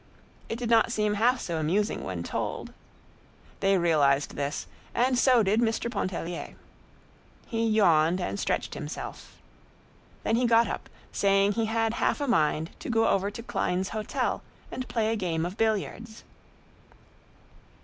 It 0.49 0.55
did 0.55 0.71
not 0.71 0.91
seem 0.91 1.13
half 1.13 1.39
so 1.39 1.57
amusing 1.59 2.03
when 2.03 2.23
told. 2.23 2.73
They 3.59 3.77
realized 3.77 4.35
this, 4.35 4.65
and 4.95 5.15
so 5.15 5.43
did 5.43 5.59
Mr. 5.61 5.91
Pontellier. 5.91 6.55
He 7.45 7.67
yawned 7.67 8.19
and 8.19 8.39
stretched 8.39 8.73
himself. 8.73 9.37
Then 10.23 10.37
he 10.37 10.47
got 10.47 10.67
up, 10.67 10.89
saying 11.11 11.51
he 11.51 11.65
had 11.67 11.93
half 11.93 12.19
a 12.19 12.27
mind 12.27 12.71
to 12.79 12.89
go 12.89 13.09
over 13.09 13.29
to 13.29 13.43
Klein's 13.43 13.89
hotel 13.89 14.41
and 14.71 14.87
play 14.87 15.11
a 15.11 15.15
game 15.15 15.45
of 15.45 15.55
billiards. 15.55 16.23